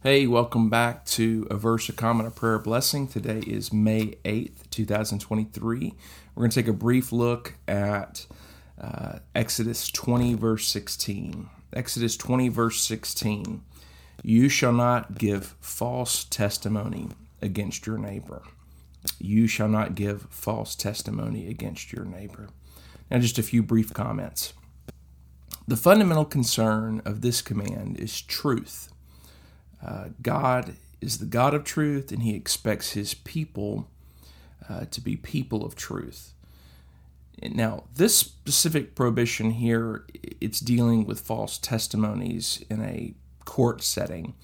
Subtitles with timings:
[0.00, 3.08] Hey, welcome back to a verse, a comment, a prayer, blessing.
[3.08, 5.92] Today is May 8th, 2023.
[6.36, 8.24] We're going to take a brief look at
[8.80, 11.48] uh, Exodus 20, verse 16.
[11.72, 13.64] Exodus 20, verse 16.
[14.22, 17.08] You shall not give false testimony
[17.42, 18.42] against your neighbor.
[19.18, 22.50] You shall not give false testimony against your neighbor.
[23.10, 24.52] Now, just a few brief comments.
[25.66, 28.92] The fundamental concern of this command is truth
[29.84, 33.88] uh, God is the God of truth, and He expects His people
[34.68, 36.32] uh, to be people of truth.
[37.42, 40.04] Now, this specific prohibition here,
[40.40, 43.14] it's dealing with false testimonies in a
[43.44, 44.34] court setting,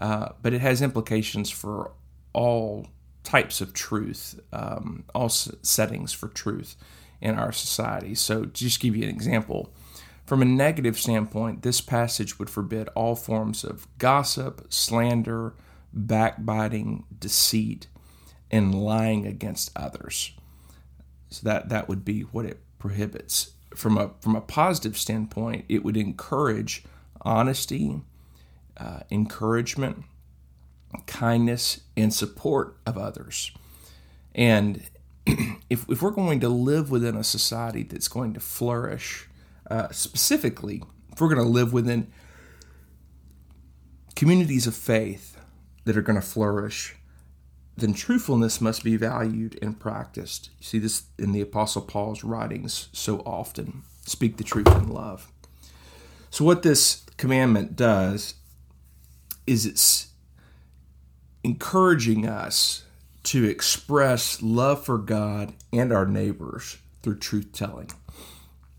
[0.00, 1.92] uh, but it has implications for
[2.32, 2.86] all
[3.22, 6.76] types of truth, um, all settings for truth
[7.20, 8.14] in our society.
[8.14, 9.70] So, just give you an example,
[10.28, 15.54] from a negative standpoint, this passage would forbid all forms of gossip, slander,
[15.90, 17.86] backbiting, deceit,
[18.50, 20.32] and lying against others.
[21.30, 23.52] So that, that would be what it prohibits.
[23.74, 26.84] From a, from a positive standpoint, it would encourage
[27.22, 28.02] honesty,
[28.76, 30.04] uh, encouragement,
[31.06, 33.50] kindness, and support of others.
[34.34, 34.82] And
[35.70, 39.26] if, if we're going to live within a society that's going to flourish,
[39.70, 42.10] uh, specifically, if we're going to live within
[44.16, 45.38] communities of faith
[45.84, 46.96] that are going to flourish,
[47.76, 50.50] then truthfulness must be valued and practiced.
[50.58, 53.82] You see this in the Apostle Paul's writings so often.
[54.04, 55.30] Speak the truth in love.
[56.30, 58.34] So, what this commandment does
[59.46, 60.08] is it's
[61.44, 62.84] encouraging us
[63.24, 67.90] to express love for God and our neighbors through truth telling.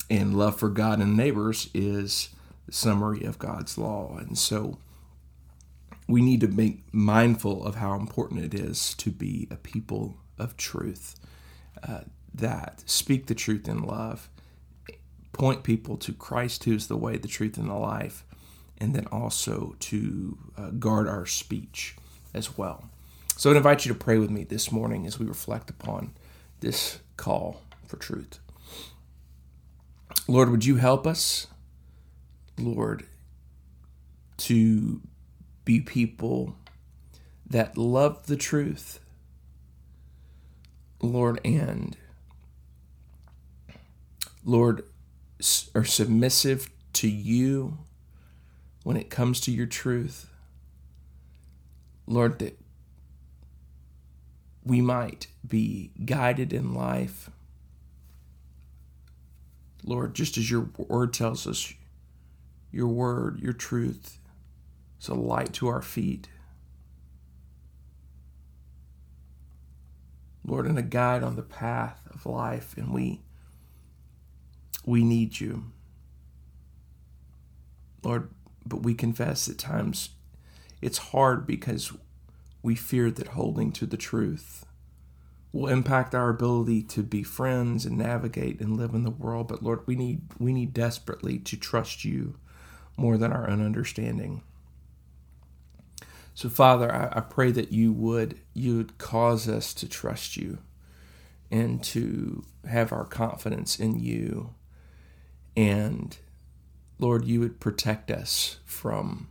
[0.09, 2.29] And love for God and neighbors is
[2.65, 4.17] the summary of God's law.
[4.17, 4.79] And so
[6.07, 10.57] we need to be mindful of how important it is to be a people of
[10.57, 11.19] truth
[11.87, 12.01] uh,
[12.33, 14.29] that speak the truth in love,
[15.33, 18.23] point people to Christ, who is the way, the truth, and the life,
[18.79, 21.95] and then also to uh, guard our speech
[22.33, 22.89] as well.
[23.35, 26.13] So I invite you to pray with me this morning as we reflect upon
[26.59, 28.39] this call for truth.
[30.29, 31.47] Lord, would you help us,
[32.55, 33.03] Lord,
[34.37, 35.01] to
[35.65, 36.55] be people
[37.47, 38.99] that love the truth,
[41.01, 41.97] Lord, and
[44.45, 44.83] Lord,
[45.73, 47.79] are submissive to you
[48.83, 50.29] when it comes to your truth.
[52.05, 52.59] Lord, that
[54.63, 57.31] we might be guided in life
[59.83, 61.73] Lord, just as your word tells us,
[62.71, 64.19] your word, your truth
[65.01, 66.29] is a light to our feet.
[70.45, 73.21] Lord, and a guide on the path of life, and we
[74.85, 75.71] we need you.
[78.03, 78.29] Lord,
[78.65, 80.09] but we confess at times
[80.81, 81.91] it's hard because
[82.63, 84.65] we fear that holding to the truth
[85.51, 89.47] will impact our ability to be friends and navigate and live in the world.
[89.47, 92.35] But Lord, we need we need desperately to trust you
[92.97, 94.43] more than our own understanding.
[96.35, 100.59] So Father, I, I pray that you would you would cause us to trust you
[101.51, 104.53] and to have our confidence in you.
[105.57, 106.15] And
[106.99, 109.29] Lord, you would protect us from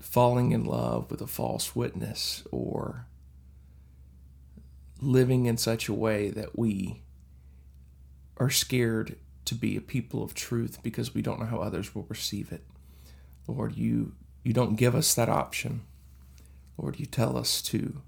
[0.00, 3.06] falling in love with a false witness or
[5.00, 7.02] living in such a way that we
[8.36, 12.06] are scared to be a people of truth because we don't know how others will
[12.08, 12.64] receive it.
[13.46, 15.82] Lord, you you don't give us that option.
[16.78, 18.00] Lord, you tell us to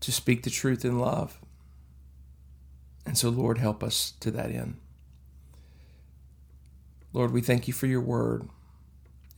[0.00, 1.40] to speak the truth in love.
[3.06, 4.76] And so Lord, help us to that end.
[7.12, 8.48] Lord, we thank you for your word.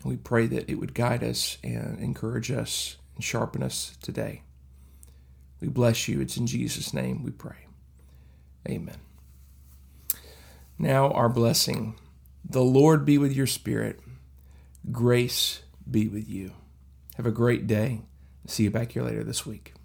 [0.05, 4.43] We pray that it would guide us and encourage us and sharpen us today.
[5.61, 6.20] We bless you.
[6.20, 7.67] It's in Jesus' name we pray.
[8.69, 8.99] Amen.
[10.79, 11.94] Now, our blessing.
[12.49, 14.00] The Lord be with your spirit.
[14.93, 16.53] Grace be with you.
[17.17, 18.03] Have a great day.
[18.47, 19.75] See you back here later this week.